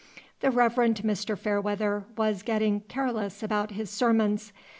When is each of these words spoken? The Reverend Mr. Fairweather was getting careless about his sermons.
The 0.39 0.49
Reverend 0.49 0.95
Mr. 1.03 1.37
Fairweather 1.37 2.05
was 2.17 2.41
getting 2.41 2.79
careless 2.79 3.43
about 3.43 3.69
his 3.73 3.91
sermons. 3.91 4.51